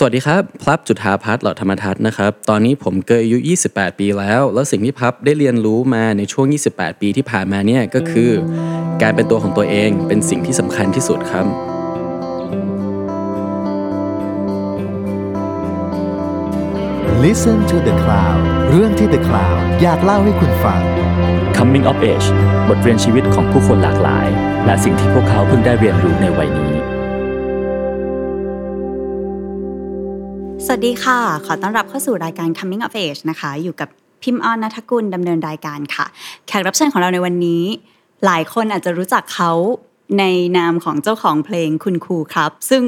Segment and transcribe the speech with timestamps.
[0.00, 8.30] สวัสดีครับ พลับจุธาพัฒน์เหล่าธรรมทัศน์นะครับ ตอนนี้ผมเกิดอายุ 28 ปีแล้ว แล้วสิ่งที่พับได้เรียนรู้มาในช่วง 28 ปีที่ผ่านมาเนี่ยก็คือ
[9.02, 11.46] การเป็นตัวของตัวเองเป็นสิ่งที่สำคัญที่สุดครับ
[17.24, 18.40] Listen to the Cloud
[18.70, 20.80] เรื่องที่ The Cloud อยากเล่าให้คุณฟัง
[21.56, 22.28] Coming of Age
[22.68, 24.28] บทเรียนชีวิตของผู้คนหลากหลาย
[24.64, 26.74] และสิ่งที่พวกเขาเพิ่งได้เรียนรู้ในวัยนี้
[30.70, 33.88] สวัสดีค่ะ ขอต้อนรับเข้าสู่รายการ Coming of Age นะคะ อยู่กับ
[34.22, 36.06] พิมพ์ออนนัทกุลดำเนินรายการค่ะ
[36.46, 37.64] แขกรับเชิญของเราในวันนี้
[38.26, 39.52] หลายคนอาจจะรู้จักเขา
[40.18, 40.24] ใน
[40.58, 42.82] นามของเจ้าของเพลงคุณครูครับ ซึ่ง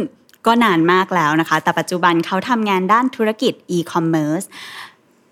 [0.46, 4.46] ก็นานมากแล้วนะคะ แต่ปัจจุบันเขาทำงานด้านธุรกิจ e-commerce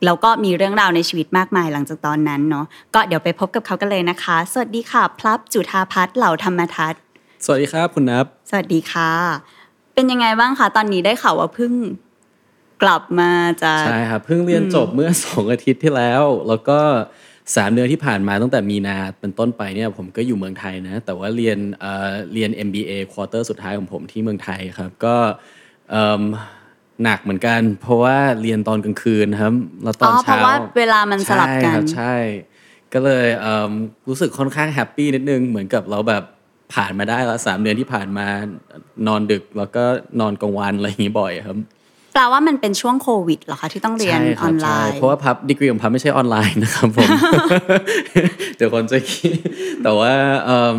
[0.04, 7.00] แล้วก็มีเรื่องราวในชีวิตมากมายหลังจากตอนนั้นเนาะ ก็เดี๋ยวไปพบกับเขากันเลยนะคะ สวัสดีค่ะ พลับจุธาพัฒน์เหล่าธรรมทัศน์
[7.44, 9.10] สวัสดีครับคุณนับ สวัสดีค่ะ
[9.94, 11.72] เป็นยังไงบ้างคะตอนนี้ได้ข่าวว่าเพิ่ง
[12.82, 13.32] กลับมา
[13.62, 16.80] จากใช่ครับเพิ่งเรียนจบเมื่อ2อาทิตย์ที่แล้ว แล้วก็
[17.56, 25.16] สามเดือนที่ผ่านมาตั้งแต่มีนาเป็นต้นไปเนี่ยผมก็อยู่เมืองไทยนะ แต่ว่าเรียนเอ่อเรียน MBA ควอเตอร์สุดท้ายของผมที่เมืองไทยครับ ก็
[25.90, 26.22] เอิ่ม
[27.04, 32.14] หนักเหมือนกัน เพราะว่าเรียนตอนกลางคืนครับแล้วตอนอ๋อเพเช้าราะว่าเวลามันสลับกันใช่ครับใช่
[32.92, 33.70] ก็เลยเอิ่ม
[34.08, 36.22] รู้สึกค่อนข้างแฮปปี้นิดนึงเหมือนกับเราแบบ
[36.74, 38.26] ผ่านมาได้แล้วสามเดือนที่ผ่านมา
[39.06, 39.84] นอนดึกแล้วก็
[40.20, 41.60] นอนกลางวันอะไรอย่างนี้บ่อยครับแป
[42.18, 47.08] ลว่ามันเป็นช่วงโควิดเหรอคะที่ต้องเรียนใช่อครัอบนไลใช่น์ เพราะว่าพับดีกรีของพับไม่ใช่ออนไลน์นะครับผม
[48.56, 49.32] เดี๋ยวคนจะคิด
[49.82, 50.12] แต่ว่า
[50.44, 50.76] เอิ่ม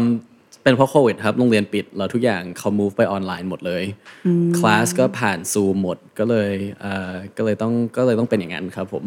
[0.63, 3.83] เป็นเพราะโควิดครับ โรงเรียนปิดแล้วทุกอย่างเขา move ไปออนไลน์หมดเลย
[4.57, 6.51] คลาสก็ผ่านซูมหมดก็เลย
[6.81, 9.03] เอ่อก็เลยต้องก็เลยต้องเป็นอย่างนั้นครับผม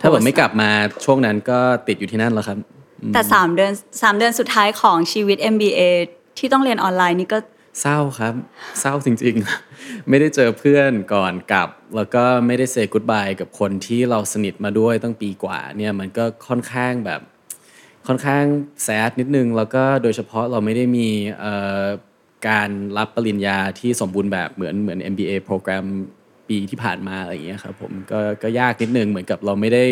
[0.00, 0.70] ถ้าแบบไม่กลับมา
[1.04, 2.58] ช่วงนั้นก็ติดอยู่ที่นั่นแล้วครับ
[3.14, 5.80] แต่สามเดือนสามเดือนสุดท้ายของชีวิต MBA
[6.38, 7.38] ที่ต้องเรียนออนไลน์นี่ก็
[7.80, 8.34] เศร้าครับ
[8.80, 17.20] เศร้าจริงๆ ไม่ได้เจอเพื่อนก่อนกลับ แล้วก็ไม่ได้เซ y g กู d บายกับคนที่เราสนิทมาด้วยตั้งปีกว่าเนี่ยมันก็ค่อนข้างแบบ
[18.06, 18.44] ค่อนข้าง
[18.84, 21.08] แซดนิดนึง แล้วก็โดยเฉพาะเราไม่ได้มี
[22.48, 25.86] การรับปริญญาที่สมบูรณ์แบบเหมือนเหมือน MBA โปรแกรม
[26.48, 29.84] ปีที่ผ่านมาอะไรอย่างเงี้ยครับผมก็ก็ยากนิดนึงเหมือนกับเราไม่ได้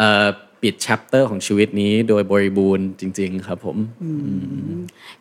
[0.00, 0.26] อ่อ
[0.66, 3.76] ปิด chapter ของชีวิตนี้โดยบริบูรณ์จริง ๆ ครับผม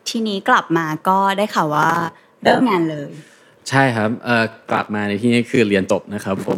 [0.08, 1.90] ทีนี้กลับมาก็ได้ข่าวว่า
[2.44, 3.10] เริ่มงานเลย
[3.70, 6.58] ใช่ครับเอ่อกลับมาในที่นี้คือเรียนจบนะครับผม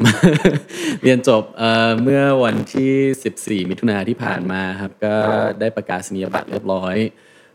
[1.03, 5.15] เรียนจบเอ่อเมื่อวันที่ 14 มิถุนาที่ผ่านมาครับ ก็
[5.59, 6.95] ได้ประกาศนียบัตรเรียบร้อย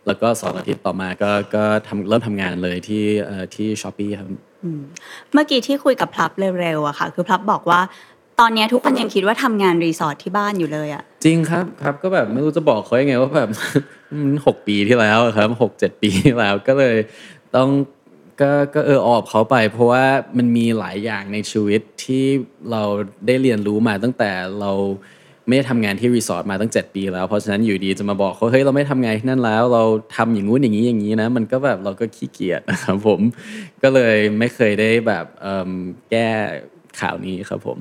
[0.06, 4.28] แล้วก็สองอาทิตย์ต่อมาก็ก็ทำเริ่มทำงานเลยที่เอ่อที่ Shopee ครับ
[5.32, 7.80] เมื่อกี้ที่คุยกับพลับเร็วๆอะค่ะ คือพลับบอกว่า
[8.40, 13.50] ตอนนี้ทุกคนยังคิดว่าทำงานรีสอร์ทที่บ้านอยู่เลยอะจริงครับครับก็แบบไม่รู้จะบอกเขายังไงว่าแบบ
[14.46, 16.96] หกปีที่แล้วครับหกเจ็ดปีที่แล้วก็เลย
[17.56, 17.68] ต้อง
[18.40, 20.04] ก็ก็เออออกเขาไป เพราะว่า
[20.36, 22.24] มันมีหลายอย่างในชีวิตที่
[22.70, 22.82] เรา
[23.26, 24.72] ได้เรียนรู้มาตั้งแต่เรา
[25.46, 29.82] ไม่ได้ทำงานที่รีสอร์ทมาตั้ง 7 ปีแล้วเพราะฉะนั้นอยู่ดีจะมาบอกเขาเฮ้ยเราไม่ทำงานที่นั่นแล้ว เรา
[30.16, 33.20] ทำอย่างงู้นอย่างนี้อย่างนี้นะ มันก็แบบเราก็ขี้เกียจนะครับผม
[33.82, 35.26] ก็เลยไม่เคยได้แบบ
[36.10, 36.28] แก้
[37.00, 37.78] ข่าวนี้ครับผม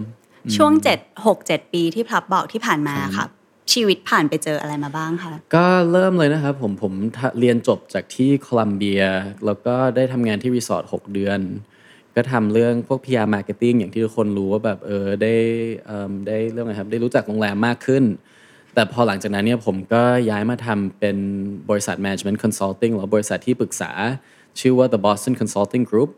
[0.56, 3.26] ช่วงเจ็ดหกเจ็ดปีที่พลับบอกที่ผ่านมาค่ะ
[3.74, 9.04] ชีวิตผ่านไปเจออะไรมาบ้างคะก็เริ่มเลยนะครับผมผมทะเรียนจบจากที่โคลัมเบีย
[9.46, 11.40] แล้วก็ได้ทำงานที่รีสอร์ท6เดือน
[12.16, 15.34] ก็ทำเรื่องพวก PR Marketing อย่างที่ทุกคนรู้ว่าแบบเออได้
[15.86, 18.04] เอิ่มได้เรื่องอะไรครับได้รู้จักโรงแรมมากขึ้น
[18.74, 21.18] แต่พอหลังจากนั้นเนี่ยผมก็ย้ายมาทำเป็น
[21.70, 23.92] บริษัท Management Consulting หรือบริษัทที่ปรึกษา
[24.60, 26.10] ชื่อว่า The Boston Consulting Group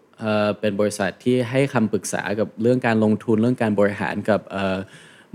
[0.59, 4.41] เป็นบริษัทที่ให้คำปรึกษากับเรื่องการลงทุนเรื่องการบริหารกับ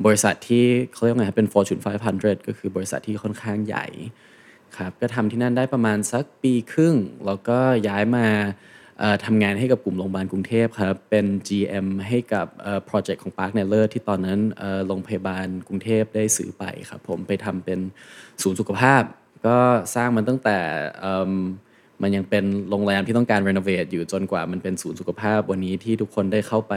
[0.04, 1.82] บริษัทที่เขาเรียกไงครับเป็น Fortune
[2.14, 3.86] 500 ก็คือบริษัทที่ค่อนข้างใหญ่
[4.76, 6.94] ครับก็ทำที่นั่นได้ประมาณสักปีครึ่ง
[7.26, 7.58] แล้วก็
[7.88, 8.26] ย้ายมา
[9.24, 12.46] ทำงานให้กับกลุ่มโรงพยาบาลกรุงเทพครับ เป็น GM ให้กับ
[12.84, 14.40] โปรเจกต์ของ Park n e l l e r ที่ตอนนั้น
[14.86, 17.78] โรงพยาบาลกรุงเทพได้ซื้อไปครับผมไปทำเป็น
[18.42, 19.02] ศูนย์สุขภาพ
[19.46, 19.58] ก็
[19.94, 20.58] สร้างมันตั้งแต่
[22.02, 26.74] มมันยังเป็นโรงแรมที่ต้องการรีโนเวทอยู่จนกว่ามันเป็นศูนย์สุขภาพวันนี้ที่ทุกคนได้เข้าไป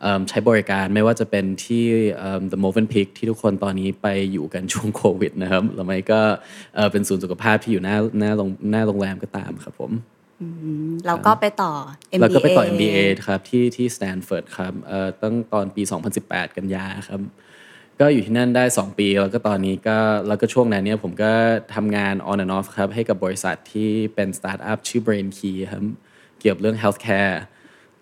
[0.00, 1.84] เอิ่มใช้บริการไม่ว่าจะเป็นที่
[2.18, 6.20] เอิ่ม The Moven Peak ที่ทุกคนตอนนี้ไปอยู่กันช่วงโควิดนะครับหรือไม่ก็
[6.74, 9.92] เอ่อเป็นศูนย์สุขภาพที่อยู่หน้าหน้าโรงหน้าโรงแรมก็ตามครับผม
[11.06, 11.72] แล้วก็ไปต่อ
[12.16, 15.82] MBA แล้วก็ไปต่อ MBA ครับที่ที่ Stanford ครับเอ่อตั้งตอนปี
[16.20, 17.20] 2018 กันยาครับ
[18.00, 19.98] ก็อยู่ที่นั่นได้ 2 ปี แล้วก็ตอนนี้ก็
[20.28, 21.32] แล้วก็ช่วงนั้นเนี่ยผมก็
[21.74, 25.84] ทำงาน on and off ครับให้กับบริษัทที่เป็นสตาร์ทอัพชื่อ Brain Key ครับ
[26.40, 27.34] เกี่ยวกับเรื่อง healthcare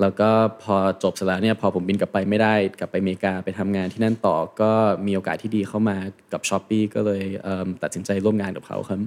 [0.01, 0.31] แล้วก็
[0.63, 4.73] พอจบเสร็จแล้วเนี่ยพอผมบินกลับไปไม่ได้กลับไปอเมริกาไปทำงานที่นั่นต่อก็
[5.07, 5.97] มีโอกาสที่ดีเข้ามา
[6.33, 9.01] กับ Shopee ก็เลยเตัดสินใจร่วมงานกับเขาครับ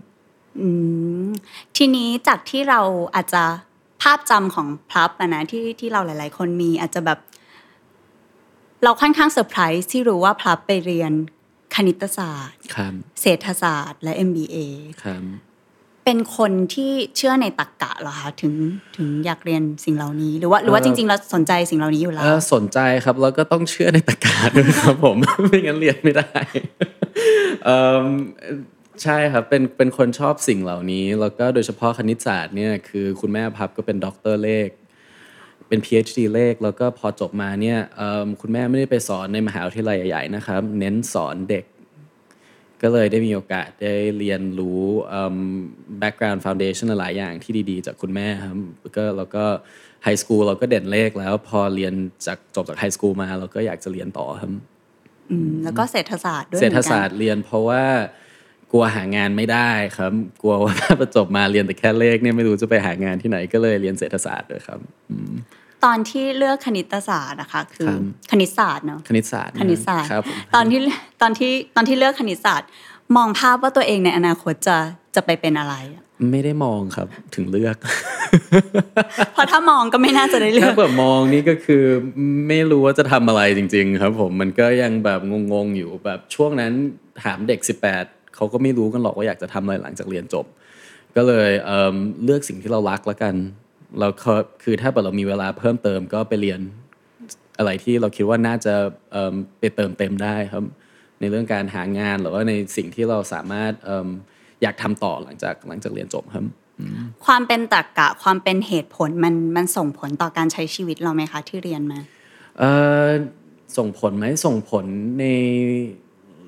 [1.77, 2.81] ทีนี้จากที่เรา
[3.15, 3.43] อาจจะ
[4.01, 7.19] ภาพจำของพลับนะที่ที่เราหลาย ๆ คนมีอาจจะแบบ
[8.83, 11.11] เราค่อนข้างเซอร์ไพรส์ที่รู้ว่าพลับไปเรียน
[11.75, 14.57] คณิตศาสตร์ครับเศรษฐศาสตร์ และ MBA
[15.03, 15.23] ครับ
[16.05, 18.53] เป็นคนที่เชื่อในตรรกะเหรอคะถึง
[18.97, 25.17] ถึงอยากเรียนสิ่งเหล่านี้ หรือว่าหรือว่าจริงๆเราสนใจสิ่งเหล่านี้อยู่แล้เอ่วอสนใจครับแล้วก็ต้องเชื่อในตรรกะด้วยครับผม
[25.49, 26.31] ไม่งั้นเรียนไม่ได้
[27.65, 28.05] เอิ่ม
[29.03, 34.67] ใช่ครับเป็นเป็นคนชอบสิ่งเหล่านี้ แล้วก็โดยเฉพาะคณิตศาสตร์เนี่ยคือคุณแม่พลับก็เป็นด็อกเตอร์เลข
[35.69, 41.65] เป็น PhD เลข แล้วก็พอจบมาเนี่ยเอิ่มคุณแม่ไม่ได้ไปสอนในมหาวิทยาลัยใหญ่ๆนะครับ เน้นสอนเด็ก
[42.81, 45.35] ก็เลยได้มีโอกาสได้เรียนรู้เอิ่ม
[46.01, 48.57] background foundation หลายอย่างที่ดีๆ จากคุณแม่ครับ
[48.97, 49.43] ก็แล้วก็
[50.03, 51.93] ไฮสคูลเราก็เด่นเลขแล้วพอเรียน
[52.27, 54.51] จากจบจากไฮสคูลมาเราก็อยากจะเรียนต่อครับ
[55.31, 57.83] อืมแล้วก็เศรษฐศาสตร์ด้วยเศรษฐหมือนกันศาสตร์เรียนเพราะว่า
[58.71, 60.11] กลัวหางานไม่ได้ครับ
[60.41, 64.79] กลัวว่าถ้าจบมาเรียนแต่แค่เลขเนี่ยไม่รู้จะไปหางานที่ไหนก็เลยเรียนเศรษฐศาสตร์ด้วยครับ
[65.83, 70.79] ตอนที่เลือกคณิตศาสตร์นะคะ คือครับคณิตศาสตร์เนาะคณิตศาสตร์คณิตศาสตร์ครับผมตอนที่
[71.21, 72.69] ตอนที่ตอนที่เลือกคณิตศาสตร์
[73.15, 74.77] มองภาพว่าตัวเองในอนาคตจะ
[75.15, 77.77] จะไปเป็นอะไรอะไม่ได้มองครับถึงเลือก
[79.33, 81.83] เพราะถ้ามองก็ไม่น่าจะได้เลืถ้าอกเปิดมองนี่ก็คือ
[82.47, 85.19] ไม่รู้ว่าจะทำอะไรจริง ๆ ครับ ผมมันก็ยังแบบ
[85.53, 86.71] งงๆอยู่แบบช่วงนั้น
[87.23, 87.59] ถามเด็ก
[87.97, 90.45] 18เขาก็ไม่รู้กันหรอกว่าอยากจะทำอะไรหลังจากเรียนจบ
[91.15, 93.35] ก็เลยเอิ่มเลือกสิ่งที่เรารักแล้วกัน
[93.99, 94.33] แล้วก็
[94.63, 96.59] คือถ้าเกิดเรามีเวลาเพิ่มเติมก็ไปเรียน
[97.57, 98.73] อะไรที่เราคิดว่าน่าจะ
[99.11, 100.63] เอิ่มไปเติมเต็มได้ครับ
[101.19, 104.07] ในเรื่องการหางานหรือว่าในสิ่งที่เราสามารถเอิ่ม
[104.61, 106.45] อยากทำต่อหลังจากหลังจากเรียนจบครับ
[107.25, 111.99] ความเป็นตรรกะความเป็นเหตุผลมันมันส่งผลต่อการใช้ชีวิตเราไหมคะที่เรียนมา
[112.59, 112.71] เอ่
[113.05, 113.07] อ
[113.77, 114.85] ส่งผลไหมส่งผล
[115.19, 115.25] ใน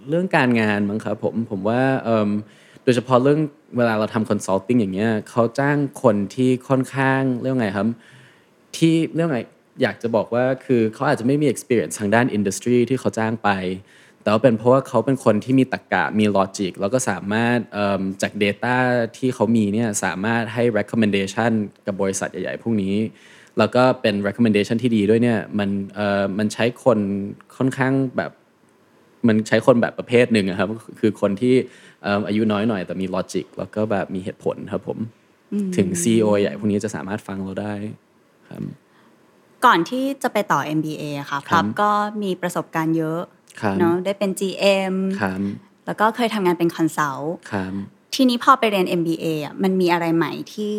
[0.09, 2.29] เรื่องการงานมั้งครับผมผมว่าเอิ่ม
[2.83, 3.39] โดยเฉพาะเรื่อง
[3.77, 7.87] เวลาเราทำ consulting อย่างเงี้ยเขาจ้างคนที่ค่อนข้างเรื่องไงครับ
[8.77, 9.39] ที่เรื่องไง
[9.81, 13.49] อยากจะบอกว่าคือเขาอาจจะไม่มี experience ทางด้าน industry ที่เขาจ้างไป
[14.21, 17.57] แต่ว่าเป็นเพราะว่าเขาเป็นคนที่มีตรรกะมี logic แล้วก็สามารถ
[18.21, 18.75] จาก data
[19.17, 21.51] ที่เขามีเนี่ยสามารถให้ recommendation
[21.85, 22.95] กับบริษัทใหญ่ๆพวกนี้
[23.57, 26.99] แล้วก็เป็น recommendation ที่ดีด้วยเนี่ยมันเอ่อมันใช้คน
[27.57, 28.31] ค่อนข้างแบบ
[29.27, 30.69] มันใช้คนแบบประเภทหนึ่งครับ
[30.99, 31.55] คือคนที่
[32.05, 34.97] เอิ่มอายุน้อยหน่อยแต่มี logic แล้วก็แบบมีเหตุผลครับผม
[35.77, 37.73] ถึง CEO ใหญ่พวกนี้จะสามารถฟังเราได้
[38.49, 38.63] ครับ
[39.65, 41.91] ก่อนที่จะไปต่อ MBA อะค่ะครัรับก็
[42.23, 43.21] มีประสบการณ์เยอะ
[43.61, 45.39] ครับเนาะได้เป็น GM ครับ
[45.85, 47.73] แล้วก็เคยทำงานเป็น consult ครับ
[48.15, 50.75] ทีนี้พอไปเรียน MBA อะมันมีอะไรใหม่ที่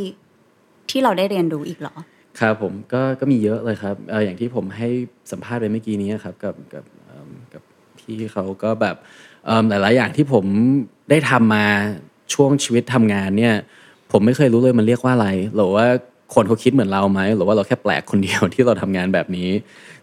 [0.90, 1.94] ที่เราได้เรียนรู้อีกเหรอ
[2.40, 4.88] ครับผมก็ก็มีเยอะเลยครับเอ่ออย่างที่ผมให้
[5.32, 7.62] สัมภาษณ์ไปเมื่อกี้นี้ครับกับกับเอิ่มกับ
[7.98, 9.31] พี่เขาก็แบบเอิ่ม
[9.68, 10.44] หลายๆอย่างที่ผม
[11.10, 11.64] ได้ทำมา
[12.34, 13.54] ช่วงชีวิตทำงานเนี่ย
[14.12, 15.86] ผมไม่เคยรู้เลยมันเรียกว่าอะไรหรือว่า
[16.34, 19.50] คนเขาคิดเหมือนเราไหมหรือว่าเราแค่แปลกคนเดียวที่เราทำงานแบบนี้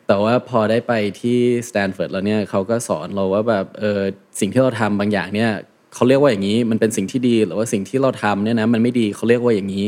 [0.07, 1.37] แต่ว่าพอได้ไปที่
[1.69, 4.01] สแตนฟอร์ดแล้วเนี่ยเขาก็สอนเราว่าแบบเออ
[4.39, 5.51] สิ่งที่เราทำบางอย่างเนี่ย
[5.93, 9.87] เขาเรียกว่าอย่างนี้มันเป็นสิ่งที่ดีหรือว่าสิ่งที่เราทำเนี่ยนะมันไม่ดีเขาเรียกว่าอย่างนี้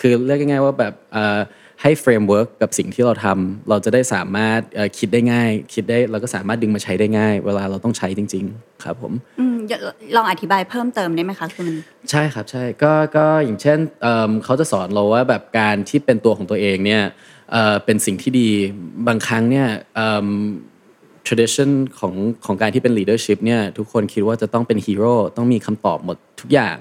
[0.00, 1.38] คือเรียกง่ายๆว่าแบบเอ่อ
[1.82, 9.78] ให้ framework กับสิ่งที่เราทำเราจะได้สามารถเอ่อคิดได้ง่าย คิดได้เราก็สามารถดึงมาใช้ได้ง่าย เวลาเราต้องใช้จริง ๆ ครับผมอืมอย่า
[10.16, 11.76] ลองอธิบายเพิ่มเติมได้ไหมคะคือมัน
[12.10, 17.02] ใช่ครับใช่ก็ก็อย่างเช่นเอิ่มเขาจะสอนเราว่าแบบการที่เป็นตัวของตัวเองเนี่ย
[17.52, 18.48] เอ่อเป็นสิ่งที่ดี
[19.06, 20.28] บางครั้งเนี่ยเอิ่ม
[21.26, 26.78] tradition ของของการที่เป็น leadership เนี่ยทุกคนคิดว่าจะต้องเป็นฮีโร่ต้องมีคำตอบหมดทุกอย่าง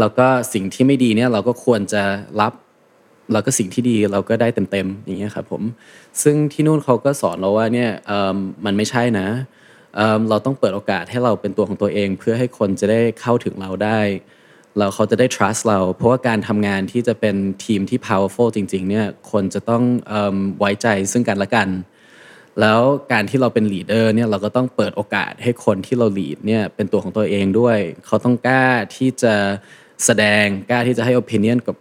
[0.00, 2.02] แล้วก็สิ่งที่ไม่ดีเนี่ยเราก็ควรจะ
[2.40, 2.52] รับ
[3.32, 5.62] แล้วก็สิ่งที่ดีเราก็ได้เต็มๆอย่างเงี้ยครับผม
[6.22, 7.90] ซึ่งที่นู่นเขาก็สอนเราว่าเนี่ย
[8.64, 9.28] มันไม่ใช่นะ
[9.96, 14.00] เเราต้องเปิดโอกาสให้เราเป็นตัวของตัวเอง เพื่อให้คนจะได้เข้าถึงเราได้
[14.78, 19.82] แล้วเขาจะได้ trust เรา เพราะว่าการทำงานที่จะเป็นทีมที่ powerful จริง ๆ เนี่ยคนจะต้อง
[20.12, 20.14] อ
[20.58, 21.68] ไว้ใจซึ่งกันและกัน
[22.60, 22.80] แล้ว
[23.12, 28.64] การที่เราเป็น leader เนี่ยเราก็ต้องเปิดโอกาสให้คนที่เรา lead เนี่ยเป็นตัวของตัวเองด้วย เขาต้องกล้า
[28.96, 29.34] ที่จะ
[30.04, 31.76] แสดงกล้าที่จะให้ opinion กับ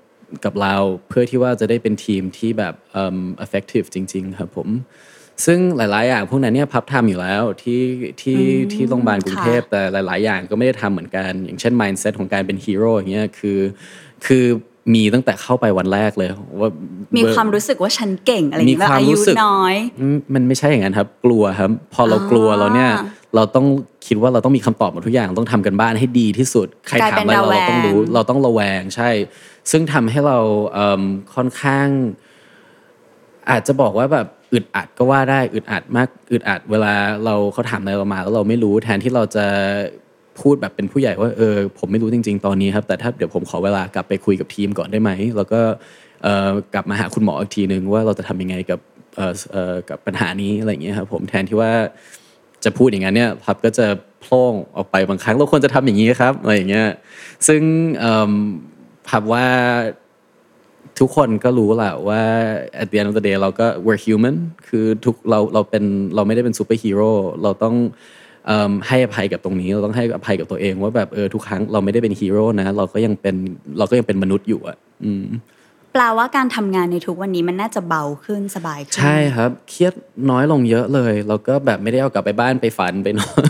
[0.46, 0.76] กับเรา
[1.10, 4.70] เพื่อที่ว่าจะได้เป็นทีมที่แบบเอิ่ม effective จริง ๆ ครับผม
[5.46, 7.82] ซึ่งหลาย ๆ อย่างพวกนั้นเนี่ยพับทำอยู่แล้วที่
[8.22, 8.42] ที่
[8.74, 13.60] ที่โรงพยาบาลกรุงเทพแต่หลาย ๆ อย่างก็ไม่ได้ทำเหมือนกัน อย่างเช่น mindset ของการเป็นฮีโร่อย่างเงี้ยคือ
[14.26, 14.46] คือ
[14.94, 16.70] มีตั้งแต่เข้าไปวันแรกเลยว่า
[17.16, 22.92] มีมีความรู้สึกว่าฉันเก่งอะไรอย่างเงี้ยมีแบบความอายุรู้สึกน้อยอืมมันไม่ใช่อย่างนั้นครับ กลัวครับ พอเรากลัวอ่าเราเนี่ย
[23.36, 23.66] เราต้อง
[24.08, 29.10] คิดว่าเราต้องมีคำตอบหมดทุกอย่างต้องทำกันบ้านให้ดีที่สุด ใครกลายถามเป็นอะไรเราระแวงเราต้องรู้ เราต้องระแวงใช่
[29.72, 30.38] ซึ่งทำให้เรา
[30.74, 31.02] เอิ่ม
[31.36, 31.88] ค่อนข้าง
[33.50, 36.94] อาจจะบอกว่าแบบอึดอัดก็ว่าได้อึดอัดมากอึดอัด เวลา
[37.26, 39.46] เราเขาถามอะไรเรามาแล้วเราไม่รู้แทนที่เราจะ
[40.42, 45.62] พูดแบบเป็นผู้ใหญ่ว่าเออผมไม่รู้จริง ๆ ตอนนี้ครับ แต่ถ้าเดี๋ยวผมขอเวลากลับไปคุยกับทีมก่อนได้ไหมแล้วก็
[46.24, 48.80] เอ่อกลับมาหาคุณหมออีกทีนึงว่าเราจะทำยังไงกับ
[49.16, 51.72] เอ่อเอ่อกับปัญหานี้อะไรอย่างเงี้ยครับผมแทนที่ว่า
[52.64, 53.86] จะพูดอย่างนั้นเนี่ยพับก็จะ
[54.22, 56.88] โพล่งออกไปบางครั้งเราควรจะทำอย่างนี้ครับอะไรอย่างเงี้ย
[57.48, 57.62] ซึ่ง
[59.10, 59.46] พับว่า
[61.00, 62.22] ทุกคนก็รู้แหละว่า
[62.82, 64.36] at the end of the day เราก็ we're human
[64.68, 65.84] คือทุกเราเราเป็น
[66.16, 67.12] เราไม่ได้เป็นซูเปอร์ฮีโร่
[67.44, 67.76] เราต้อง
[68.50, 68.52] อ
[68.88, 73.36] ให้อภัยกับตรงนี้เราต้องให้อภัยกับตัวเองว่าแบบเออทุกครั้งเราไม่ได้เป็นฮีโร่นะ เราก็ยังเป็น
[73.78, 75.26] เราก็ยังเป็นมนุษย์อยู่อะอืม
[75.94, 79.94] แปลว่าการทำงานในทุกวันนี้มันน่าจะเบาขึ้นสบายขึ้น ใช่ครับ เครียด
[80.32, 83.42] น้อยลงเยอะเลย แล้วก็แบบไม่ได้เอากลับไปบ้านไปฝันไปนอน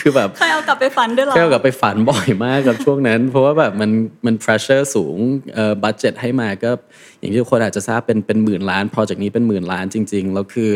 [0.00, 3.90] คือแบบเคยเอากลับไปฝันด้วยเหรอแค่เอากลับไปฝันบ่อยมากกับช่วงนั้น เพราะว่าแบบมัน
[4.26, 5.16] มัน pressure สูง
[5.54, 6.70] เอ่อ budget ให้มาก็
[7.18, 10.70] อย่างที่ทุกคนอาจจะทราบเป็นเป็นหมื่นล้าน project นี้เป็นหมื่นล้านจริง ๆ แล้วคือ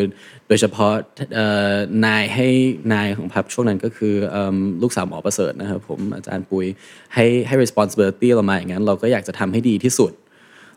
[0.49, 0.93] โดยเฉพาะ
[1.35, 1.75] เอ่อ
[2.07, 2.49] นายให้
[2.93, 6.67] นายของพับช่วงนั้นก็คือเอิ่มลูกสาวหมอประเสริฐนะครับผมอาจารย์ปุย
[7.15, 10.13] ให้ให้ responsibility เรามาอย่างนั้น เราก็อยากจะทำให้ดีที่สุด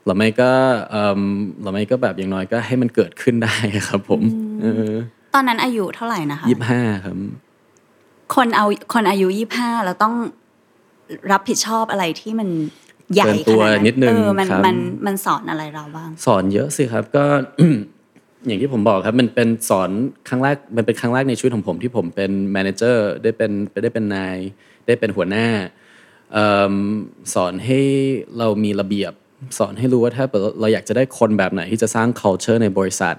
[0.05, 0.51] เราไม่ก็
[0.91, 1.19] เอิ่ม
[1.63, 3.55] เราไม่ก็แบบอย่างน้อยก็ให้มันเกิดขึ้นได้
[3.87, 4.21] ครับผม
[5.35, 7.17] ตอนนั้นอายุเท่าไหร่นะคะยี่สิบห้าครับ
[8.35, 10.15] คนเอาคนอายุยี่ห้าแล้วต้อง
[11.31, 12.49] รับผิดชอบอะไรที่มัน
[13.13, 17.23] ใหญ่เกินตัวขนาดนิดนึงเออมันครับมันมันสอนอะไรเราบ้าง สอนเยอะสิครับ ก็
[18.45, 19.89] อย่างที่ผมบอกครับ มันเป็นสอน
[20.29, 23.51] ครั้งแรกมันเป็นครั้งแรกในชีวิตของผมที่ผมเป็น manager ได้เป็น
[23.83, 24.37] ได้เป็นนาย
[24.87, 25.47] ได้เป็นหัวหน้า
[26.33, 26.73] เอิ่ม
[27.33, 27.79] สอนให้
[28.37, 29.13] เรามีระเบียบ
[29.57, 30.25] สอนให้รู้ว่าถ้า
[30.59, 33.15] เราอยากจะได้คนแบบไหนที่จะสร้าง culture ในบริษัท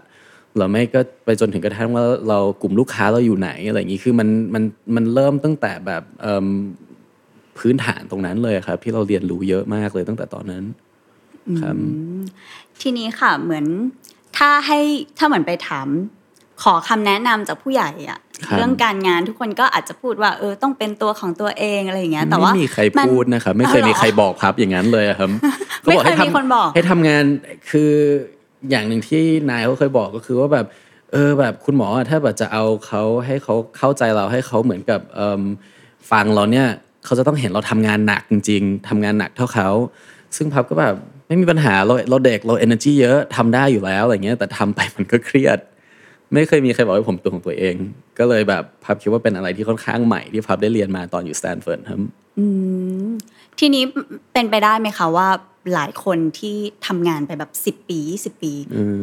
[0.58, 4.64] เราไม่ก็ไปจนถึงกระทั่งว่าเรากลุ่มลูกค้าเราอยู่ไหนอะไรอย่างนี้คือมันมัน
[4.94, 6.02] มันเริ่มตั้งแต่แบบ
[7.58, 10.64] พื้นฐานตรงนั้นเลยครับ ที่เราเรียนรู้เยอะมากเลยตั้งแต่ตอนนั้น
[11.60, 11.76] ครับ
[12.80, 13.66] ทีนี้ค่ะเหมือน
[14.36, 14.80] ถ้าให้
[15.18, 15.88] ถ้าเหมือนไปถาม
[16.62, 25.30] ขอคำแนะนำจากผู้ใหญ่อะครับเรื่องการงานทุกคนก็อาจจะพูดว่า เออต้องเป็นตัวของตัวเองอะไรอย่างเงี้ยแต่ว่าไม่มีใครมันพูดนะครับไม่เคยอ๋อเหรอมีใครบอกพับอย่างนั้นเลยอะครับ
[25.84, 27.24] ไม่เคยให้ทำมีคนบอกให้ทำงาน
[27.70, 27.92] คือ
[28.70, 30.66] อย่างหนึ่งที่นายเขาเคยบอกก็คือว่าแบบ
[31.12, 35.42] เออแบบคุณหมออะถ้าแบบจะเอาเขาให้เขาเข้าใจเราให้เขาเหมือนกับเอิ่ม
[36.10, 36.66] ฟังเราเนี่ย
[37.04, 39.68] เขาจะต้องเห็นเราทำงานหนักจริง ๆทำงานหนักเท่าเขา
[40.36, 40.94] ซึ่งพับก็แบบ
[41.26, 45.58] ไม่มีปัญหาเราเราเด็กเรา energy เยอะทำได้อยู่แล้วอะไรเงี้ยแต่ทำไปมันก็เครียด
[46.34, 47.74] ไม่เคยมีใครบอกให้ผมตัวของตัวเอง
[48.18, 52.00] ก็เลยแบบพับคิดว่าเป็นอะไรที่ค่อนข้างใหม่ที่พับได้เรียนมาตอนอยู่สแตนฟอร์ดครับ
[53.58, 53.84] ทีนี้
[54.32, 55.28] เป็นไปได้ไหมคะว่า
[55.74, 58.52] หลายคนที่ทำงานไปแบบ 10 ปี 20 ปี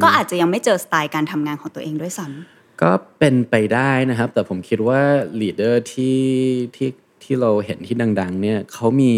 [0.04, 5.02] ก็อาจจะยังไม่เจอสไตล์การทำงานของตัวเองด้วยซ้ำก็เป็นไปได้นะครับ แต่ผมคิดว่า
[5.42, 6.20] leader ที่
[6.76, 6.90] ที่
[7.24, 9.14] ที่เราเห็นที่ดัง ๆ เนี่ยเขามี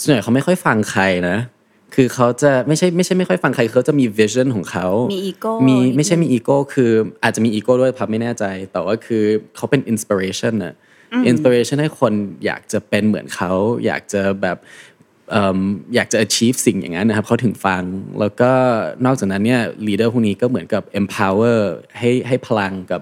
[0.00, 1.36] ส่วนใหญ่เขาไม่ค่อยฟังใครนะ
[1.94, 9.24] คือเขาจะไม่ใช่ไม่ใช่ไม่ค่อยฟังใครเขาจะมี vision ของเขามี ego มีนิดนึงไม่ใช่มีอีโก้คืออาจจะมีอีโก้ด้วยพลับไม่แน่ใจ แต่ว่าคือ
[9.56, 10.74] เขาเป็น inspiration อะ
[11.28, 12.12] inspiration ให้คน
[12.44, 13.52] อยากจะเป็นเหมือนเขา
[13.86, 14.58] อยากจะแบบ
[15.30, 15.58] เอิ่ม
[15.94, 17.82] อยากจะ achieve สิ่งอย่างนั้นนะครับเขาถึงฟัง
[18.20, 18.50] แล้วก็
[19.06, 21.60] นอกจากนั้นเนี่ย leader พวกนี้ก็เหมือนกับ empower
[21.98, 23.00] ให้ให้พลังกับ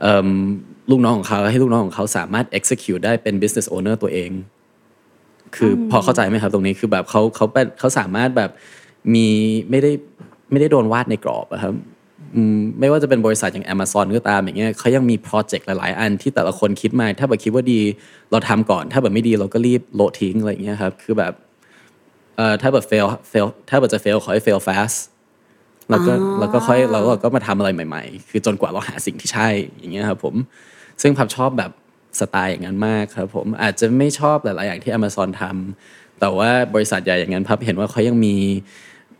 [0.00, 0.28] เอิ่ม
[0.90, 4.30] ลูกน้องของเขาให้ลูกน้องของเขาสามารถ execute ได้เป็น business owner ตัวเอง
[5.56, 8.50] คือพอเข้าใจไหมครับตรงนี้คือแบบเขาเขาเป็นเขาสามารถแบบ
[9.14, 9.26] มี
[9.70, 9.90] ไม่ได้
[10.50, 11.74] ไม่ได้โดนวาดในกรอบอะครับ
[12.34, 17.80] อืมไม่ว่าจะเป็นบริษัทอย่าง Amazon ก็ตามอย่างเงี้ยเขายังมีโปรเจกต์หลาย ๆ อันที่แต่ละคนคิดมา ถ้าแบบคิดว่าดี
[18.30, 21.32] เราทำก่อน ถ้าแบบไม่ดีเราก็รีบโละทิ้งอะไรอย่างเงี้ยครับคือแบบ
[22.36, 24.96] เอ่อถ้าแบบ fail fail ถ้าแบบจะ fail ขอให้ fail fast
[25.90, 30.34] แล้วก็แล้วก็ค่อยเราก็มาทำอะไรใหม่ ๆ คือจนกว่าเราหาสิ่งที่ใช่อย่างเงี้ยครับผม
[31.02, 31.70] ซึ่งพับชอบแบบ
[32.20, 38.36] สไตล์อย่างนั้นมากครับผมอาจจะไม่ชอบหลายๆอย่างที่ Amazon ทำแต่ว่าบริษัทใหญ่อย่างนั้นพับเห็นว่าเขายังมี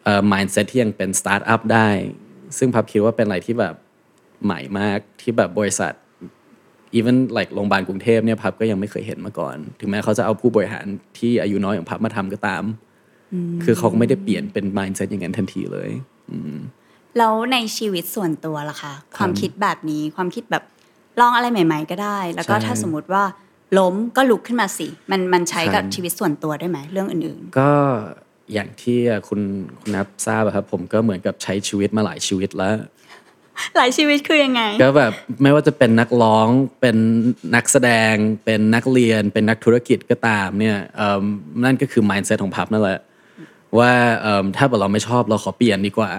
[0.04, 1.88] เอ่อ mindset ที่ยังเป็นสตาร์ทอัพได้
[2.58, 3.74] ซึ่งพับคิดว่าเป็นอะไรที่แบบ
[4.44, 5.92] ใหม่มากที่แบบบริษัท
[6.98, 10.86] even like โรงพยาบาลกรุงเทพเนี่ยพับก็ยังไม่เคยเห็นมาก่อน ถึงแม้เขาจะเอาผู้บริหาร
[11.18, 12.64] ที่อายุน้อยอย่างพับมาทำก็ตาม
[13.64, 15.90] คือเขาก็ไม่ได้เปลี่ยนเป็น mindset อย่างนั้นทันทีเลย
[17.18, 20.64] แล้วในชีวิตส่วนตัวล่ะคะความคิดแบบนี้ความคิดแบบ
[21.20, 23.24] ลองอะไรใหม่ ๆ ก็ได้ แล้วก็ใช่ถ้าสมมติว่า
[23.78, 27.70] ล้มก็ลุกขึ้นมาสิมันมันใช้กับครับชีวิตส่วนตัวได้ไหมเรื่องอื่นก็
[28.52, 28.98] อย่างที่
[29.28, 29.40] คุณ
[29.80, 36.48] คุณนับทราบอะครับ ผมก็เหมือนกับใช้ชีวิตมาหลายชีวิตแล้วๆหลายชีวิตคือยังไง ก็แบบไม่ว่าจะเป็นนักร้อง
[36.80, 36.96] เป็น
[37.54, 41.22] นักแสดง เป็นนักเรียน เป็นนักธุรกิจก็ตามเนี่ยเอิ่ม
[41.64, 43.00] นั่นก็คือ mindset ของพับนั่นแหละ
[43.78, 46.12] ว่าเอิ่มถ้าแบบเราไม่ชอบเราขอเปลี่ยนดีกว่า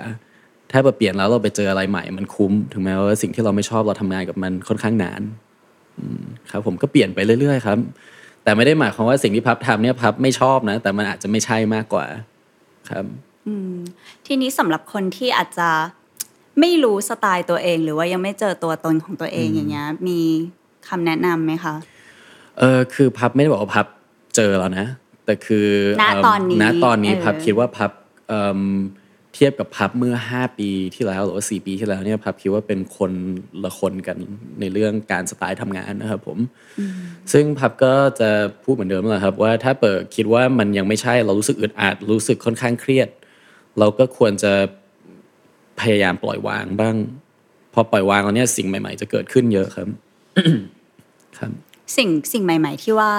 [0.72, 5.22] ถ้าแบบเปลี่ยนแล้วเราไปเจออะไรใหม่ มันคุ้มถึงแม้ว่าสิ่งที่เราไม่ชอบเราทำงานกับมันค่อนข้างนาน
[5.98, 6.22] อืม
[6.52, 7.78] ครับผมก็เปลี่ยนไปเรื่อย ๆ ครับ
[8.44, 12.06] แต่ไม่ได้หมายความว่าสิ่งที่พับทำเนี่ยพับไม่ชอบนะ แต่มันอาจจะไม่ใช่มากกว่า
[12.90, 13.06] ครับ
[14.26, 15.70] ทีนี้สำหรับคนที่อาจจะ
[16.60, 20.20] ไม่รู้สไตล์ตัวเอง หรือว่ายังไม่เจอตัวตนของตัวเองอย่างเงี้ยมี
[20.90, 21.76] คำแนะนำไหมคะ
[22.60, 23.88] เออคือพับไม่ได้บอกว่าพับ
[24.36, 24.88] เจอแล้วนะ
[25.26, 25.68] แต่คือ
[26.02, 27.92] ณเอิ่มตอนนี้ณตอนนี้เออพับคิดว่าพับ
[29.34, 33.12] เอิ่มเทียบกับพับเมื่อ 5 ปีที่แล้ว หรือว่า 4 ปีที่แล้วเนี่ยพับคิดว่าเป็นคน
[33.64, 34.18] ละคนกัน
[34.60, 36.38] ในเรื่องการสไตล์ทำงานนะครับผม
[37.34, 38.30] ซึ่งพับก็จะ
[38.64, 43.10] พูดเหมือนเดิมแหละครับ ว่าถ้าเปิดคิดว่ามันยังไม่ใช่เรารู้สึกอึดอัดรู้สึกค่อนข้างเครียด
[43.80, 44.54] เราก็ควรจะ
[45.80, 46.96] พยายามปล่อยวางบ้าง
[47.74, 49.88] พอปล่อยวางแล้วเนี่ยสิ่งใหม่ ๆ จะเกิดขึ้นเยอะครับ
[51.38, 51.52] ครับ
[51.96, 53.12] สิ่งสิ่งใหม่ ๆ ที่ว่า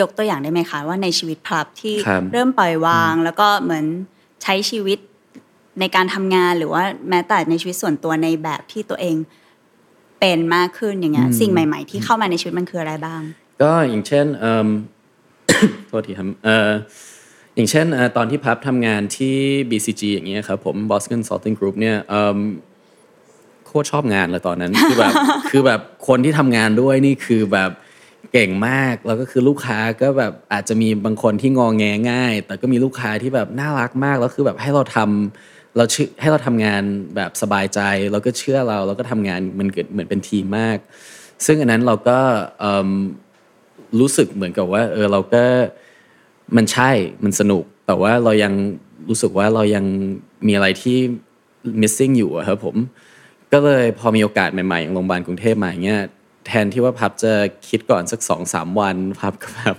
[0.00, 3.84] ยกตัวอย่างได้ไหมคะว่าในชีวิตพลับที่ครับเริ่มปล่อยวาง แล้วก็เหมือน
[4.42, 4.98] ใช้ชีวิต
[5.80, 9.16] ในการทำงานหรือว่าแม้แต่ในชีวิตส่วนตัวในแบบที่ตัวเอง
[10.20, 13.20] เป็นมากขึ้นอย่างเงี้ยสิ่งใหม่ ๆ ที่เข้ามาในชีวิตมันคืออะไรบ้าง
[13.62, 14.68] ก็อย่างเช่นเอิ่ม
[15.86, 16.70] โทษทีครับเอ่อ
[17.54, 19.36] อย่างเช่นเอ่อตอนที่พับทำงานที่
[19.70, 22.38] BCG อย่างเงี้ยครับผม Boston Consulting Group เนี่ยเอิ่ม
[23.66, 25.12] โคตรชอบงานเลยตอนนั้น คือแบบ
[25.50, 27.70] คือแบบคนที่ทำงานด้วยนี่คือแบบ
[28.32, 36.82] เก่งมากแล้วก็คือลูกค้าก็แบบอาจจะมีบางคนที่งองแงง่าย แต่ก็มีลูกค้าที่แบบน่ารักมากแล้วคือแบบให้เราทำเราเชื่อให้เราทำงาน
[37.16, 37.80] แบบสบายใจ
[38.12, 40.78] แล้วก็เชื่อเราแล้วก็ทำงานมันเกิดเหมือนเป็นทีมมาก
[41.46, 42.18] ซึ่งอันนั้นเราก็
[44.00, 45.44] รู้สึกเหมือนกับว่า เออเราก็
[46.56, 46.90] มันใช่
[47.24, 48.52] มันสนุก แต่ว่าเรายัง
[49.08, 49.84] รู้สึกว่าเรายัง
[50.46, 50.98] มีอะไรที่
[51.80, 52.76] missing อยู่ครับผม
[53.52, 56.02] ก็เลยพอมีโอกาสใหม่ๆอย่างโรงพยาบาลกรุงเทพมาอย่างเงี้ย
[56.46, 57.32] แทนที่ว่าพับจะ
[57.68, 59.76] คิดก่อนสักสองสามวัน พับก็แบบ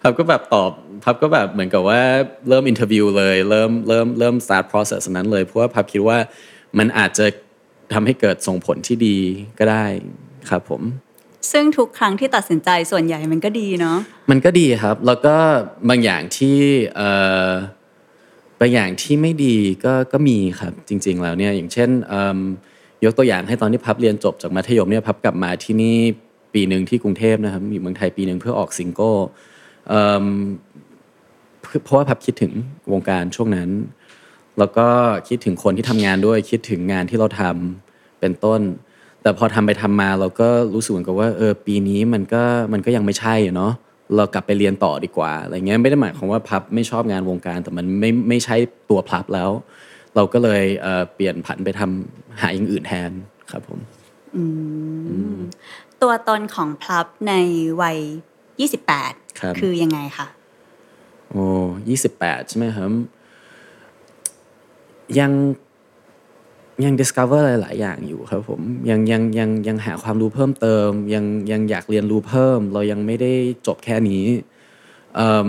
[0.00, 0.70] พับก็แบบตอบ
[1.04, 2.00] พับก็แบบเหมือนกับว่า
[2.48, 6.18] เริ่มอินเทอร์วิวเลยเริ่มเริ่มเริ่ม start process นั้นเลย เพราะว่าพับคิดว่า
[6.78, 7.26] มันอาจจะ
[7.92, 9.16] ทำให้เกิดส่งผลที่ดี
[9.58, 9.84] ก็ได้
[10.50, 10.82] ครับผม
[11.52, 13.98] ซึ่งทุกครั้งที่ตัดสินใจส่วนใหญ่มันก็ดีเนาะ
[14.30, 15.36] มันก็ดีครับ แล้วก็
[15.88, 16.56] บางอย่างที่
[16.96, 17.10] เอ่
[17.48, 17.50] อ
[18.60, 22.38] บางอย่างที่ไม่ดีก็ก็มีครับจริง ๆ แล้วเนี่ยอย่างเช่นเอิ่ม
[23.04, 25.96] ยกตัวอย่างให้ตอนที่พับเรียนจบจากมัธยมเนี่ยพับกลับมาที่นี่
[26.54, 29.14] ปีหนึ่งที่กรุงเทพนะครับมีเมืองไทยปีหนึ่งเพื่อออกซิงเกิล
[31.84, 32.52] เพราะว่าพับคิดถึง
[32.92, 33.70] วงการช่วงนั้น
[34.58, 34.86] แล้วก็
[35.28, 38.60] คิดถึงคนที่ทำงานด้วยคิดถึงงานที่เราทำเป็นต้น
[39.22, 42.42] แต่พอทำไปทำมาเราก็รู้สึกเหมือนกับว่าเออปีนี้มันก็
[42.72, 43.72] มันก็ยังไม่ใช่อะเนาะ
[44.16, 48.56] เรากลับไปเรียนต่อดีกว่าอะไรเงี้ยไม่ได้หมายความว่าพับไม่ชอบงานวงการแต่มันไม่ไม่ใช่
[48.90, 49.50] ตัวพับแล้ว
[50.16, 53.10] เราก็เลยเอ่อเปลี่ยนผันไปทำหาอย่างอื่นแทน
[53.50, 53.78] ครับผม
[56.02, 57.32] ตัวตนของพลับใน
[57.82, 57.98] วัย
[58.68, 60.26] 28ครับคือยังไงคะ
[61.30, 61.44] โอ้
[61.88, 62.92] ยี่สิบแปดใช่ไหมครับ
[65.18, 65.32] ยัง
[66.84, 73.32] ยัง discover อะไรหลายอย่างอยู่ครับผมยังยังยังยังหาความรู้เพิ่มเติม ยังยังอยากเรียนรู้เพิ่ม เรายังไม่ได้
[73.66, 74.24] จบแค่นี้
[75.16, 75.48] เอิ่ม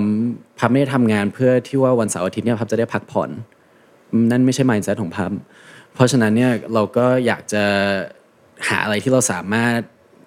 [0.57, 3.29] พับไม่ได้ทำงานเพื่อที่ว่าวันเสาร์อาทิตย์เนี่ยพับจะได้พักผ่อน
[4.31, 5.31] นั่นไม่ใช่ mindset ของพับ
[5.93, 7.63] เพราะฉะนั้นเนี่ยเราก็อยากจะ
[8.67, 9.79] หาอะไรที่เราสามารถ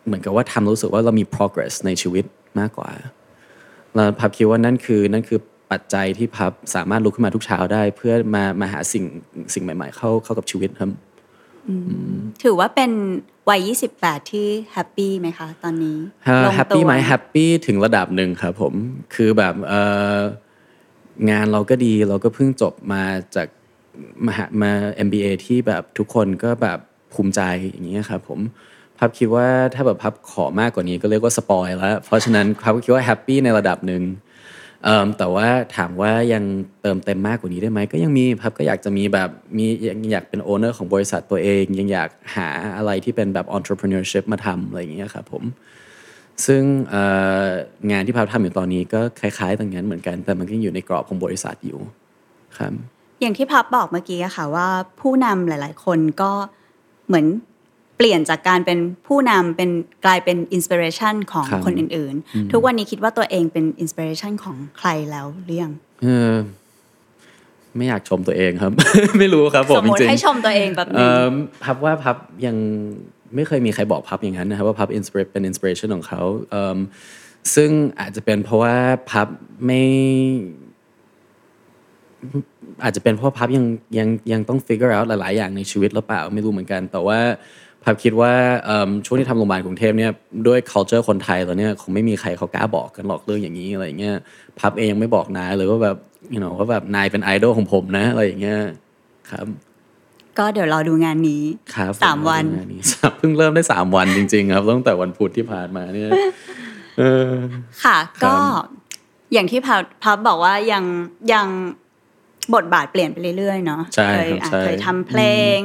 [0.07, 2.24] เหมือนกับว่าทำรู้สึกว่าเรามี progress ในชีวิต
[2.61, 2.90] มากกว่า
[3.94, 9.05] แล้วพับคิดว่านั่นคือนั่นคือปัจจัยที่พับสามารถลุกขึ้นมาทุกเช้าได้ เพื่อมามาหาสิ่ง
[9.55, 10.90] สิ่งใหม่ ๆ เข้าเข้ากับชีวิตครับ
[12.42, 12.90] ถือว่าเป็น
[13.51, 13.61] วัย
[13.96, 15.98] 28 ที่แฮปปี้ไหมคะ ตอนนี้
[16.44, 18.74] ลงแฮปตัวปี้ไหมแฮปปี้ถึงระดับหนึ่งครับผม
[19.14, 19.83] คือแบบเอ่
[20.16, 20.18] อ
[21.31, 23.05] งานเราก็ดีเราก็เพิ่งจบมา
[23.37, 23.46] จาก
[24.27, 24.73] มหามา
[25.07, 26.79] MBA ที่แบบทุกคนก็แบบ
[27.13, 28.41] ภูมิใจอย่างนี้ยครับผม
[28.99, 34.03] พับคิดว่าถ้าแบบพับขอมากกว่านี้ก็เรียกว่า spoil แล้ว เพราะฉะนั้นพับก็คิดว่า happy ในระดับหนึ่ง
[35.19, 36.45] แต่ว่าถามว่ายัง
[36.83, 45.45] เติมเต็มมากกว่านี้ได้ไหมก็ยังมีพับก็อยากจะมีแบบมียังอยากเป็น owner ของบริษัทตัวเอง ยังอยากหาอะไรที่เป็นแบบ entrepreneurship มาทำอะไรอย่างเงี้ยครับผม
[46.47, 46.63] ซึ่ง
[47.91, 51.81] งานที่พับทำอยู่ตอนนี้ก็คล้ายๆตรงนั้นเหมือนกัน แต่มันก็ยังอยู่ในกรอบของบริษัทอยู่
[52.59, 52.73] ครับ
[53.21, 54.69] อย่างที่พับบอกเมื่อกี้อะค่ะว่า
[55.01, 56.33] ผู้นำหลาย ๆ คนก็
[57.09, 57.27] เหมือน
[57.97, 59.71] เปลี่ยนจากการเป็นผู้นำเป็น
[60.05, 66.35] กลายเป็น inspiration ของครับคนอื่น ๆ ทุกวันนี้คิดว่าตัวเองเป็น inspiration ของใครแล้วหรือยังเออ
[67.77, 68.73] ไม่อยากชมตัวเองครับ
[69.19, 72.57] ไม่รู้ครับผมสมมติจริงๆให้ชมตัวเองแบบหนึเอ่งอพับว่าพับยัง
[73.35, 76.79] ไม่เคยมีใครบอกพับอย่างนั้นนะครับว่าพับ inspire เป็น inspiration ของเขาเอิ่ม
[77.55, 78.77] ซึ่งอาจจะเป็นเพราะว่า
[79.11, 79.29] พับ
[79.67, 79.83] ไม่
[82.85, 83.64] อาจจะเป็นเพราะพับยัง
[83.99, 87.19] ยังยังต้อง figure out หลาย ๆ อย่างในชีวิตหรือเปล่าไม่รู้เหมือนกัน แต่ว่า
[87.85, 88.33] พับคิดว่า
[88.64, 90.11] เอิ่มช่วงที่ทำโรงพยาบาลกรุงเทพเนี่ย
[90.47, 94.17] ด้วย culture คนไทยแล้วเนี่ยคงไม่มีใครเขากล้าบอกกันหรอกเรื่องอย่างนี้อะไรอย่างเงี้ย
[94.59, 95.97] พับเองยังไม่บอกนายเลยว่าแบบ
[96.35, 98.61] you know ว่าแบบนายเป็นไอดอลของผมนะอะไรอย่างเงี้ย
[99.31, 99.47] ครับ
[100.38, 101.43] ก็เดี๋ยวรอดูงานนี้
[101.75, 102.81] ครับสามวันผนี้
[103.19, 106.11] เพิ่งเริ่มได้สามวันจริง ๆ ครับตั้งแต่วันพุธที่ผ่านมาเนี่ย
[106.99, 107.33] เออ
[107.85, 108.35] ค่ะครับก็
[109.33, 110.85] อย่างที่พับพับบอกว่ายัง
[111.33, 111.47] ยัง
[112.55, 115.23] บทบาทเปลี่ยนไปเรื่อยๆเนาะใช่เคยครับอะใช่เคยทำเพล
[115.57, 115.59] ง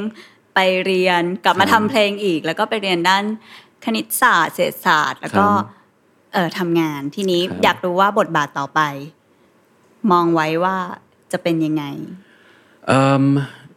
[0.56, 3.24] ไปเรียนกลับมาครัทำบเพลงอีก แล้วก็ไปเรียนด้าน
[3.86, 5.66] คณิตศาสตร์เศรษฐศาสตร์ แล้วก็ครับ
[6.34, 8.82] เออทำงานทีนี้ครับอยากรู้ว่าบทบาทต่อไป
[10.12, 10.78] มองไว้ว่า
[11.32, 11.84] จะเป็นยังไง
[12.88, 13.24] เอิ่ม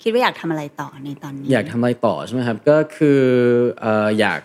[0.03, 3.21] คิดว่าอยากทำอะไรต่อในตอนนี้ อยากทำอะไรต่อใช่ไหมครับก็คือ
[3.81, 4.41] เอ่ออยาก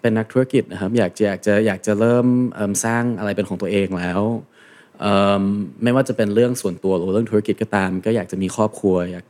[0.00, 4.51] เป็นนักธุรกิจนะครับ อยากจะอยากจะอยากจะเริ่มเอิ่มสร้างอะไรเป็นของตัวเองแล้วเอิ่ม
[5.82, 9.24] ไม่ว่าจะเป็นเรื่องส่วนตัวหรือเรื่องธุรกิจก็ตาม ก็อยากจะมีครอบครัวอยาก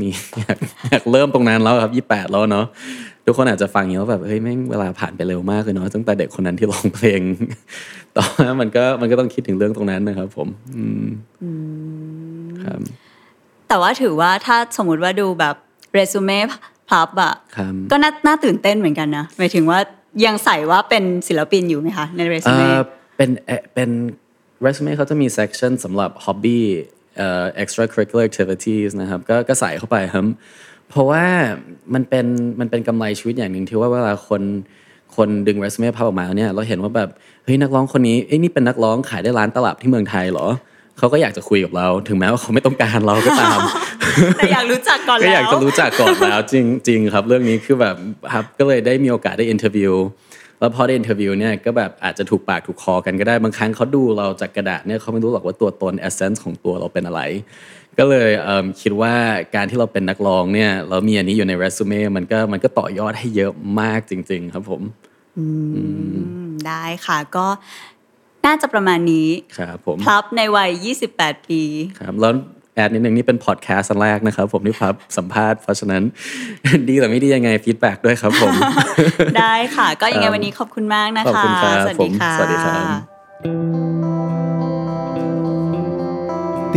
[0.00, 0.08] มี
[0.40, 0.58] อยาก
[0.90, 2.66] อยากเริ่มตรงนั้นแล้วครับยี่แปดแล้วเนาะ
[3.26, 7.22] ทุกคนอาจจะฟังอย่างนี้แล้วแบบเฮ้ยแม่งเวลาผ่านไปเร็วมากเลยเนาะตั้งแต่เด็กคนนั้นที่ร้องเพลง
[8.16, 11.06] ต่อมามันก็มันก็ต้องคิดถึงเรื่องตรงนั้นนะครับ ผม อืม
[12.64, 12.80] ครับ
[13.68, 15.54] แต่ว่าถือว่าถ้าสมมุติว่าดูแบบ
[15.94, 16.38] เรซูเม่
[16.90, 19.78] พับอะครับก็น่าน่าตื่นเต้นเหมือนกันนะหมายถึงว่า
[20.24, 22.78] ยังใส่ว่าเป็นศิลปินอยู่ไหมคะในเรซูเอ่เม่อ
[23.16, 23.90] เป็นเอ่อเป็น
[24.64, 26.60] resume เขาจะมี section สำหรับ hobby
[27.16, 30.26] เอ่อ extracurricular activities นะครับก็ก็ใส่เข้าไปครับ
[30.90, 31.24] เพราะว่า
[31.94, 32.26] มันเป็น
[32.60, 34.42] มันเป็นกำไรชีวิตอย่างหนึ่งที่ว่าเวลาคน
[35.16, 37.10] คนดึง resume พับออกมาเนี่ยเราเห็นว่าแบบ
[37.44, 40.46] เฮ้ยนักร้องคนนี้เอ้ยนี่เป็นนักร้องขายได้ล้านตลับที่เมืองไทยเหรอ
[40.98, 43.58] เขาก็อยากจะคุยกับเรา ถึงแม้ว่าเขาไม่ต้องการเราก็ตาม
[44.36, 47.96] แต่อยากรู้จักก่อนแล้วก็อยากจะรู้จักก่อนแล้วจริงจริงครับ เรื่องนี้คือแบบ
[48.32, 49.92] ครับก็เลยได้มีโอกาสได้ interview
[50.60, 57.22] แล้วพอได้ interview เนี่ยก็แบบอาจจะถูกปากถูกคอกันก็ได้บางครั้งเขาดูเราจากกระดาษเนี่ยเขาไม่รู้หรอกว่าตัวตน essence ของตัวเราเป็นอะไร
[57.98, 59.14] ก็เลยเอิ่มคิดว่า
[59.54, 64.82] การที่เราเป็นนักร้องเนี่ยเรามีอันนี้อยู่ในเรซูเม่มันก็มันก็ต่อยอดให้เยอะมากจริง ๆ ครับผม
[65.38, 65.44] อื
[66.46, 67.46] มได้ค่ะก็
[68.46, 71.62] น่าจะประมาณนี้ครับผมพลับในวัย 28 ปี
[72.00, 72.32] ครับแล้ว
[72.76, 76.02] แอดนิดนึงนี่เป็นพอดแคสต์อันแรกนะครับ ผมที่พับสัมภาษณ์เพราะฉะนั้น
[76.88, 78.52] ดีหรือไม่ดียังไงฟีดแบ็กด้วยครับผม
[79.38, 82.84] ได้ค่ะ ก็ยังไงครับวันนี้ขอบคุณมากนะคะขอบคุณครับสวัสดีค่ะผมสวัสดีครับ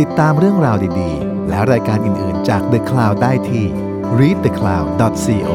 [0.00, 3.64] ติดตามเรื่องราวดีๆ และรายการอื่นๆจาก The Cloud ได้ที่
[4.20, 5.50] readthecloud.co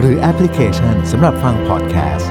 [0.00, 2.30] หรือแอปพลิเคชันสำหรับฟังพอดแคสต์